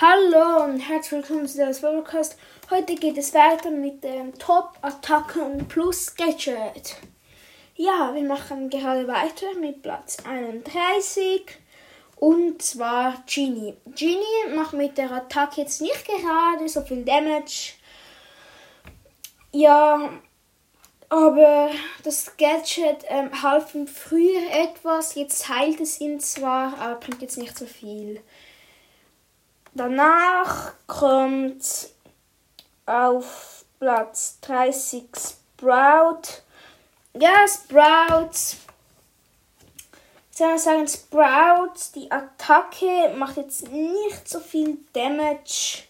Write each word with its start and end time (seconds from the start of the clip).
Hallo 0.00 0.62
und 0.62 0.78
herzlich 0.78 1.10
willkommen 1.10 1.48
zu 1.48 1.58
das 1.58 1.80
Podcast. 1.80 2.38
Heute 2.70 2.94
geht 2.94 3.18
es 3.18 3.34
weiter 3.34 3.72
mit 3.72 4.04
dem 4.04 4.32
Top 4.38 4.78
Attacken 4.80 5.66
Plus 5.66 6.14
Gadget. 6.14 6.94
Ja, 7.74 8.14
wir 8.14 8.22
machen 8.22 8.70
gerade 8.70 9.08
weiter 9.08 9.54
mit 9.60 9.82
Platz 9.82 10.18
31 10.24 11.46
und 12.14 12.62
zwar 12.62 13.24
Genie. 13.26 13.74
Genie 13.86 14.54
macht 14.54 14.74
mit 14.74 14.96
der 14.98 15.10
Attacke 15.10 15.62
jetzt 15.62 15.80
nicht 15.80 16.06
gerade 16.06 16.68
so 16.68 16.82
viel 16.82 17.04
Damage. 17.04 17.72
Ja, 19.50 20.10
aber 21.08 21.70
das 22.04 22.36
Gadget 22.36 23.04
ähm, 23.08 23.42
half 23.42 23.74
ihm 23.74 23.88
früher 23.88 24.48
etwas, 24.52 25.16
jetzt 25.16 25.48
heilt 25.48 25.80
es 25.80 26.00
ihn 26.00 26.20
zwar, 26.20 26.78
aber 26.78 27.00
bringt 27.00 27.20
jetzt 27.20 27.38
nicht 27.38 27.58
so 27.58 27.66
viel. 27.66 28.22
Danach 29.78 30.72
kommt 30.88 31.62
auf 32.84 33.64
Platz 33.78 34.40
30 34.40 35.04
Sprout. 35.16 36.42
Ja, 37.14 37.46
Sprout. 37.46 38.56
Soll 40.32 40.48
man 40.48 40.58
sagen, 40.58 40.88
Sprout, 40.88 41.92
die 41.94 42.10
Attacke 42.10 43.14
macht 43.16 43.36
jetzt 43.36 43.70
nicht 43.70 44.28
so 44.28 44.40
viel 44.40 44.78
Damage. 44.92 45.84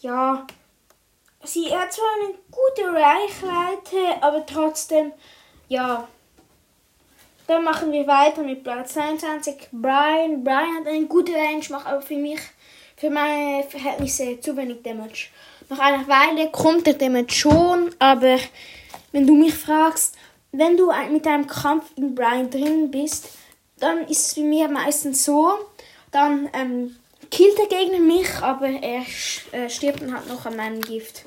Ja, 0.00 0.46
sie 1.44 1.74
hat 1.74 1.94
zwar 1.94 2.04
eine 2.20 2.34
gute 2.50 2.92
Reichweite, 2.92 4.22
aber 4.22 4.44
trotzdem, 4.44 5.14
ja. 5.68 6.06
Dann 7.46 7.64
machen 7.64 7.90
wir 7.90 8.06
weiter 8.06 8.42
mit 8.42 8.64
Platz 8.64 8.92
22. 8.92 9.68
Brian. 9.72 10.44
Brian 10.44 10.80
hat 10.80 10.86
eine 10.88 11.06
gute 11.06 11.32
Range, 11.32 11.64
macht 11.70 11.86
aber 11.86 12.02
für 12.02 12.16
mich 12.16 12.40
für 12.96 13.10
meine 13.10 13.64
Verhältnisse 13.64 14.40
zu 14.40 14.56
wenig 14.56 14.82
Damage. 14.82 15.28
Nach 15.68 15.78
einer 15.78 16.06
Weile 16.08 16.50
kommt 16.50 16.86
der 16.86 16.94
Damage 16.94 17.32
schon, 17.32 17.94
aber 17.98 18.38
wenn 19.12 19.26
du 19.26 19.34
mich 19.34 19.54
fragst, 19.54 20.16
wenn 20.52 20.76
du 20.76 20.90
mit 21.10 21.26
einem 21.26 21.46
Kampf 21.46 21.90
in 21.96 22.14
Brian 22.14 22.50
drin 22.50 22.90
bist, 22.90 23.28
dann 23.78 24.06
ist 24.08 24.26
es 24.26 24.34
für 24.34 24.40
mich 24.40 24.66
meistens 24.68 25.24
so, 25.24 25.50
dann 26.10 26.48
ähm, 26.54 26.96
killt 27.30 27.58
der 27.58 27.66
Gegner 27.66 27.98
mich, 27.98 28.28
aber 28.40 28.68
er 28.68 29.02
äh, 29.52 29.68
stirbt 29.68 30.00
dann 30.00 30.14
halt 30.14 30.28
noch 30.28 30.46
an 30.46 30.56
meinem 30.56 30.80
Gift. 30.80 31.24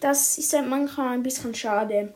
Das 0.00 0.38
ist 0.38 0.52
halt 0.52 0.68
manchmal 0.68 1.14
ein 1.14 1.22
bisschen 1.22 1.54
schade. 1.54 2.14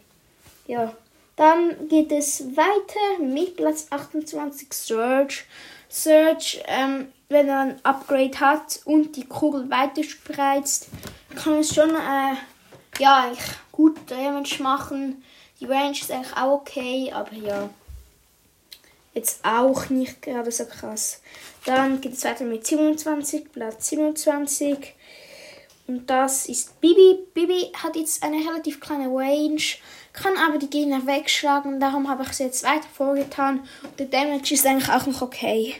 Ja. 0.67 0.95
Dann 1.37 1.89
geht 1.89 2.11
es 2.11 2.45
weiter 2.57 3.23
mit 3.23 3.57
Platz 3.57 3.87
28 3.91 4.73
Surge. 4.73 5.45
Surge 5.89 6.63
ähm, 6.67 7.13
wenn 7.29 7.49
er 7.49 7.61
ein 7.61 7.85
Upgrade 7.85 8.41
hat 8.41 8.81
und 8.85 9.17
die 9.17 9.27
Kugel 9.27 9.69
weiter 9.71 10.03
spreizt, 10.03 10.89
kann 11.35 11.59
es 11.59 11.75
schon 11.75 11.91
äh, 11.91 12.35
ja, 12.99 13.25
eigentlich 13.25 13.51
gut 13.71 13.99
Damage 14.11 14.63
machen. 14.63 15.23
Die 15.61 15.67
Range 15.67 15.93
ist 15.93 16.11
eigentlich 16.11 16.37
auch 16.37 16.61
okay, 16.61 17.13
aber 17.13 17.35
ja, 17.35 17.69
jetzt 19.13 19.45
auch 19.45 19.91
nicht 19.91 20.23
gerade 20.23 20.51
so 20.51 20.65
krass. 20.65 21.21
Dann 21.65 22.01
geht 22.01 22.15
es 22.15 22.25
weiter 22.25 22.45
mit 22.45 22.67
27, 22.67 23.53
Platz 23.53 23.89
27. 23.89 24.95
Und 25.89 26.09
das 26.11 26.47
ist 26.47 26.81
Bibi. 26.83 27.19
Bibi 27.33 27.73
hat 27.83 27.97
jetzt 27.97 28.23
eine 28.23 28.37
relativ 28.37 28.79
kleine 28.79 29.09
Range, 29.09 29.63
kann 30.13 30.37
aber 30.37 30.59
die 30.59 30.69
Gegner 30.69 31.07
wegschlagen. 31.07 31.81
Darum 31.81 32.09
habe 32.11 32.25
ich 32.25 32.35
sie 32.35 32.45
jetzt 32.45 32.63
weiter 32.63 32.87
vorgetan. 32.93 33.61
Und 33.83 33.99
der 33.99 34.07
Damage 34.07 34.53
ist 34.53 34.67
eigentlich 34.67 34.91
auch 34.91 35.07
noch 35.07 35.23
okay. 35.23 35.75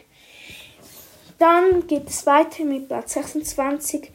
Dann 1.39 1.87
geht 1.87 2.09
es 2.09 2.25
weiter 2.25 2.65
mit 2.65 2.89
Platz 2.89 3.13
26. 3.13 4.11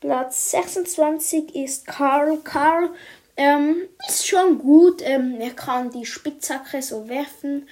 Platz 0.00 0.50
26 0.50 1.54
ist 1.54 1.86
Carl. 1.86 2.38
Carl 2.44 2.90
ähm, 3.38 3.88
ist 4.06 4.28
schon 4.28 4.58
gut. 4.58 5.00
Ähm, 5.02 5.40
er 5.40 5.50
kann 5.50 5.90
die 5.90 6.04
Spitzhacke 6.04 6.82
so 6.82 7.08
werfen. 7.08 7.66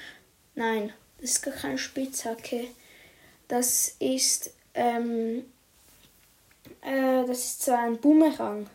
Nein, 0.55 0.95
das 1.21 1.33
ist 1.33 1.43
gar 1.43 1.53
keine 1.53 1.77
Spitzhacke. 1.77 2.69
Das 3.49 3.97
ist, 3.99 4.55
ähm, 4.75 5.45
äh, 6.83 7.27
das 7.27 7.39
ist 7.39 7.65
so 7.65 7.73
ein 7.73 7.99
Boomerang. 7.99 8.67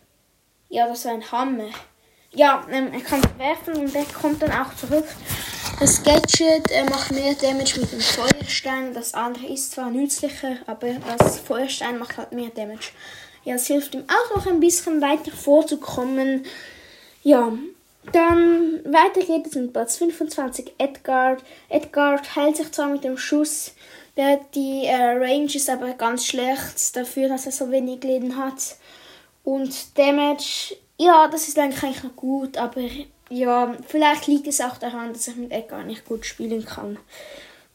Ja, 0.69 0.87
das 0.87 0.99
ist 0.99 1.07
ein 1.07 1.31
Hammer. 1.31 1.69
Ja, 2.33 2.65
ähm, 2.71 2.93
er 2.93 3.01
kann 3.01 3.21
werfen 3.37 3.75
und 3.75 3.93
der 3.93 4.05
kommt 4.05 4.41
dann 4.41 4.51
auch 4.51 4.73
zurück. 4.75 5.05
Das 5.79 6.01
Gadget 6.03 6.71
äh, 6.71 6.85
macht 6.85 7.11
mehr 7.11 7.33
Damage 7.33 7.79
mit 7.79 7.91
dem 7.91 7.99
Feuerstein. 7.99 8.93
Das 8.93 9.13
andere 9.13 9.47
ist 9.47 9.71
zwar 9.71 9.89
nützlicher, 9.89 10.57
aber 10.67 10.93
das 11.17 11.39
Feuerstein 11.39 11.97
macht 11.97 12.17
halt 12.17 12.31
mehr 12.31 12.49
Damage. 12.49 12.91
Ja, 13.43 13.55
es 13.55 13.67
hilft 13.67 13.95
ihm 13.95 14.05
auch 14.07 14.35
noch 14.35 14.47
ein 14.47 14.59
bisschen 14.59 15.01
weiter 15.01 15.31
vorzukommen. 15.31 16.45
Ja, 17.23 17.51
dann 18.11 18.81
weiter 18.85 19.21
geht 19.25 19.47
es 19.47 19.55
mit 19.55 19.73
Platz 19.73 19.97
25 19.97 20.73
Edgar. 20.77 21.37
Edgar 21.69 22.21
heilt 22.35 22.57
sich 22.57 22.71
zwar 22.71 22.89
mit 22.89 23.03
dem 23.03 23.17
Schuss, 23.17 23.73
der, 24.21 24.39
die 24.53 24.85
äh, 24.85 25.17
Range 25.17 25.53
ist 25.53 25.69
aber 25.69 25.93
ganz 25.93 26.27
schlecht 26.27 26.95
dafür, 26.95 27.27
dass 27.27 27.47
er 27.47 27.51
so 27.51 27.71
wenig 27.71 28.03
Leben 28.03 28.37
hat. 28.37 28.77
Und 29.43 29.97
Damage, 29.97 30.75
ja, 30.99 31.27
das 31.27 31.47
ist 31.47 31.57
eigentlich 31.57 32.03
noch 32.03 32.15
gut, 32.15 32.55
aber 32.57 32.81
ja, 33.29 33.75
vielleicht 33.87 34.27
liegt 34.27 34.47
es 34.47 34.61
auch 34.61 34.77
daran, 34.77 35.13
dass 35.13 35.27
ich 35.27 35.35
mit 35.35 35.51
Edgar 35.51 35.83
nicht 35.83 36.05
gut 36.05 36.25
spielen 36.25 36.63
kann. 36.65 36.99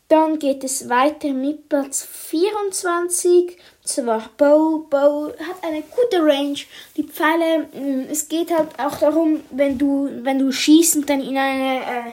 Dann 0.09 0.39
geht 0.39 0.63
es 0.63 0.89
weiter 0.89 1.33
mit 1.33 1.69
Platz 1.69 2.05
24. 2.05 3.59
Zwar 3.83 4.31
Bow. 4.37 4.87
Bow 4.89 5.33
hat 5.41 5.65
eine 5.65 5.83
gute 5.83 6.25
Range. 6.25 6.59
Die 6.97 7.03
Pfeile, 7.03 7.67
mm, 7.73 8.07
es 8.09 8.29
geht 8.29 8.57
halt 8.57 8.79
auch 8.79 8.97
darum, 8.99 9.43
wenn 9.51 9.77
du, 9.77 10.09
wenn 10.23 10.39
du 10.39 10.53
schießen 10.53 11.05
dann 11.07 11.21
in 11.21 11.37
eine, 11.37 11.81
äh, 11.81 12.13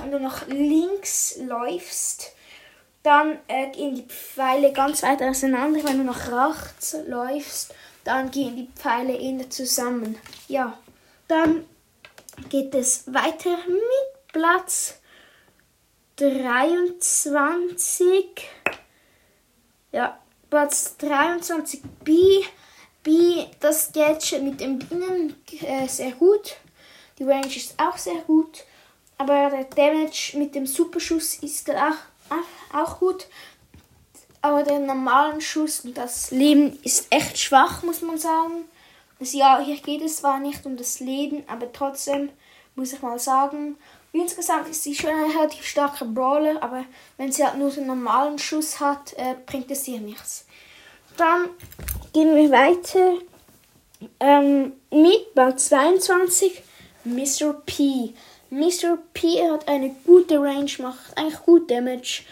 wenn 0.00 0.12
du 0.12 0.20
nach 0.20 0.46
links 0.46 1.40
läufst, 1.44 2.36
dann 3.08 3.38
äh, 3.48 3.70
gehen 3.70 3.94
die 3.94 4.02
Pfeile 4.02 4.70
ganz 4.70 5.02
weit 5.02 5.22
auseinander. 5.22 5.82
Wenn 5.82 5.96
du 5.96 6.04
nach 6.04 6.30
rechts 6.30 6.94
läufst, 7.06 7.74
dann 8.04 8.30
gehen 8.30 8.54
die 8.54 8.68
Pfeile 8.74 9.16
eher 9.16 9.48
zusammen. 9.48 10.18
Ja, 10.46 10.78
dann 11.26 11.64
geht 12.50 12.74
es 12.74 13.04
weiter 13.06 13.56
mit 13.66 14.30
Platz 14.30 15.00
23. 16.16 18.26
Ja, 19.92 20.18
Platz 20.50 20.98
23 20.98 21.80
B. 22.04 22.42
B, 23.02 23.46
das 23.58 23.90
Gadget 23.90 24.42
mit 24.42 24.60
den 24.60 24.80
Bienen 24.80 25.34
äh, 25.62 25.88
sehr 25.88 26.12
gut. 26.12 26.56
Die 27.18 27.24
Range 27.24 27.56
ist 27.56 27.80
auch 27.80 27.96
sehr 27.96 28.20
gut. 28.26 28.66
Aber 29.16 29.48
der 29.48 29.64
Damage 29.64 30.36
mit 30.36 30.54
dem 30.54 30.66
Superschuss 30.66 31.36
ist 31.36 31.70
auch, 31.70 31.96
auch 32.72 32.98
gut. 32.98 33.26
Aber 34.40 34.62
der 34.62 34.78
normalen 34.78 35.40
Schuss 35.40 35.80
und 35.80 35.98
das 35.98 36.30
Leben 36.30 36.78
ist 36.82 37.06
echt 37.10 37.38
schwach, 37.38 37.82
muss 37.82 38.02
man 38.02 38.18
sagen. 38.18 38.64
Also 39.20 39.36
ja, 39.36 39.60
hier 39.60 39.76
geht 39.78 40.02
es 40.02 40.18
zwar 40.18 40.38
nicht 40.38 40.64
um 40.64 40.76
das 40.76 41.00
Leben, 41.00 41.42
aber 41.48 41.72
trotzdem 41.72 42.30
muss 42.76 42.92
ich 42.92 43.02
mal 43.02 43.18
sagen, 43.18 43.76
insgesamt 44.12 44.68
ist 44.68 44.84
sie 44.84 44.94
schon 44.94 45.10
ein 45.10 45.32
relativ 45.32 45.66
starker 45.66 46.04
Brawler, 46.04 46.62
aber 46.62 46.84
wenn 47.16 47.32
sie 47.32 47.44
halt 47.44 47.58
nur 47.58 47.70
den 47.70 47.86
normalen 47.86 48.38
Schuss 48.38 48.78
hat, 48.78 49.12
äh, 49.14 49.34
bringt 49.44 49.70
es 49.70 49.88
ihr 49.88 50.00
nichts. 50.00 50.46
Dann 51.16 51.48
gehen 52.12 52.36
wir 52.36 52.50
weiter 52.50 53.14
ähm, 54.20 54.74
mit 54.90 55.34
Band 55.34 55.58
22, 55.58 56.62
Mr. 57.04 57.54
P. 57.66 58.14
Mr. 58.50 58.98
P 59.12 59.42
hat 59.50 59.68
eine 59.68 59.90
gute 60.06 60.40
Range, 60.40 60.70
macht 60.78 61.16
eigentlich 61.16 61.40
gut 61.40 61.70
Damage. 61.70 62.22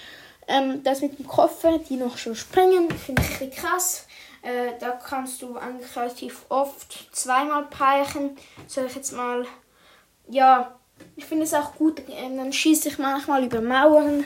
Ähm, 0.49 0.83
das 0.83 1.01
mit 1.01 1.19
dem 1.19 1.27
Koffer, 1.27 1.79
die 1.79 1.97
noch 1.97 2.17
schon 2.19 2.37
springen, 2.37 2.91
finde 2.91 3.23
ich 3.23 3.41
richtig 3.41 3.57
krass. 3.57 4.07
Äh, 4.43 4.79
da 4.79 4.93
kannst 4.93 5.43
du 5.43 5.57
eigentlich 5.57 5.95
relativ 5.97 6.47
oft 6.49 7.09
zweimal 7.13 7.65
peichen. 7.65 8.37
Soll 8.69 8.87
ich 8.87 8.95
jetzt 8.95 9.13
mal. 9.13 9.45
Ja, 10.29 10.77
ich 11.17 11.25
finde 11.25 11.45
es 11.45 11.55
auch 11.55 11.75
gut. 11.75 12.01
Äh, 12.09 12.37
dann 12.37 12.53
schieße 12.53 12.89
ich 12.89 12.99
manchmal 12.99 13.45
über 13.45 13.61
Mauern. 13.61 14.25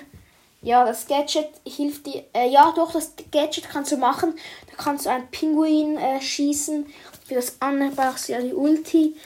Ja, 0.63 0.85
das 0.85 1.07
Gadget 1.07 1.49
hilft 1.67 2.07
dir. 2.07 2.25
Äh, 2.35 2.51
ja, 2.51 2.71
doch, 2.77 2.93
das 2.93 3.15
Gadget 3.33 3.71
kannst 3.71 3.93
du 3.93 3.97
machen. 3.97 4.35
Da 4.71 4.83
kannst 4.83 5.07
du 5.07 5.11
einen 5.11 5.29
Pinguin 5.29 5.97
äh, 5.97 6.21
schießen. 6.21 6.87
Für 7.27 7.37
das 7.37 7.57
andere 7.61 7.91
brauchst 7.91 8.29
du 8.29 8.33
ja 8.33 8.43
die 8.43 8.53
Ulti. 8.53 9.17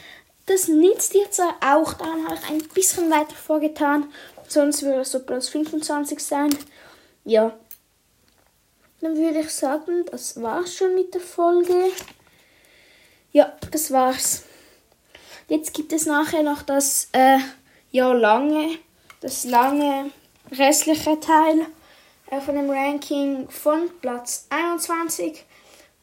Das 0.47 0.69
nützt 0.69 1.15
zwar 1.31 1.57
auch, 1.61 1.95
da 1.95 2.05
habe 2.05 2.35
ich 2.35 2.51
ein 2.51 2.69
bisschen 2.69 3.11
weiter 3.11 3.35
vorgetan. 3.35 4.13
Sonst 4.47 4.83
würde 4.83 5.01
es 5.01 5.13
so 5.13 5.21
plus 5.21 5.49
25 5.49 6.19
sein. 6.21 6.57
Ja, 7.25 7.57
dann 9.01 9.17
würde 9.17 9.41
ich 9.41 9.51
sagen, 9.51 10.05
das 10.11 10.41
war's 10.43 10.75
schon 10.75 10.95
mit 10.95 11.15
der 11.15 11.21
Folge. 11.21 11.91
Ja, 13.33 13.57
das 13.71 13.91
war's. 13.91 14.45
Jetzt 15.49 15.75
gibt 15.75 15.93
es 15.93 16.07
nachher 16.07 16.43
noch 16.43 16.63
das, 16.63 17.09
äh, 17.13 17.39
ja, 17.91 18.13
lange, 18.13 18.79
das 19.21 19.45
lange 19.45 20.11
restliche 20.51 21.19
Teil. 21.21 21.67
äh, 22.31 22.41
von 22.41 22.55
dem 22.55 22.71
Ranking 22.71 23.49
von 23.49 23.91
Platz 24.01 24.47
21 24.51 25.45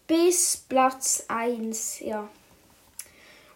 bis 0.07 0.57
Platz 0.69 1.23
1. 1.27 1.99
Ja. 2.01 2.29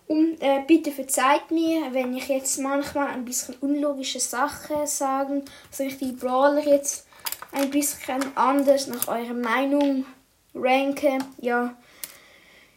Und 0.08 0.40
äh, 0.40 0.62
bitte 0.68 0.92
verzeiht 0.92 1.50
mir, 1.50 1.92
wenn 1.92 2.16
ich 2.16 2.28
jetzt 2.28 2.60
manchmal 2.60 3.08
ein 3.08 3.26
bisschen 3.26 3.56
unlogische 3.62 4.20
Sachen 4.20 4.86
sage, 4.86 5.44
also 5.72 5.84
ich 5.84 5.98
die 5.98 6.12
Brawler 6.12 6.64
jetzt 6.64 7.08
ein 7.52 7.72
bisschen 7.72 8.24
anders 8.36 8.88
nach 8.88 9.08
eurer 9.08 9.34
Meinung 9.34 10.06
ranke. 10.54 11.18
Ja, 11.42 11.76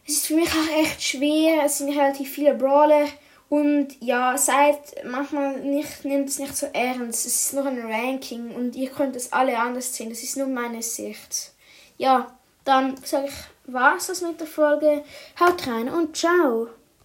es 0.07 0.15
ist 0.15 0.27
für 0.27 0.35
mich 0.35 0.49
auch 0.49 0.81
echt 0.81 1.03
schwer. 1.03 1.65
Es 1.65 1.77
sind 1.77 1.89
relativ 1.89 2.31
viele 2.31 2.55
Brawler 2.55 3.07
und 3.49 3.89
ja, 3.99 4.37
seid 4.37 4.79
manchmal 5.05 5.59
nicht, 5.59 6.05
nehmt 6.05 6.29
es 6.29 6.39
nicht 6.39 6.55
so 6.55 6.67
ernst. 6.73 7.25
Es 7.25 7.43
ist 7.43 7.53
nur 7.53 7.65
ein 7.65 7.79
Ranking 7.79 8.55
und 8.55 8.75
ihr 8.75 8.89
könnt 8.89 9.15
es 9.15 9.31
alle 9.33 9.57
anders 9.57 9.93
sehen. 9.93 10.09
Das 10.09 10.23
ist 10.23 10.37
nur 10.37 10.47
meine 10.47 10.81
Sicht. 10.81 11.51
Ja, 11.97 12.35
dann 12.63 12.95
sage 13.03 13.27
ich, 13.27 13.33
was 13.65 14.07
das 14.07 14.21
mit 14.21 14.39
der 14.39 14.47
Folge. 14.47 15.03
Haut 15.39 15.67
rein 15.67 15.89
und 15.89 16.15
ciao. 16.15 16.69